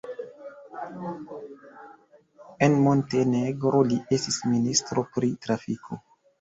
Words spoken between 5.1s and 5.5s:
pri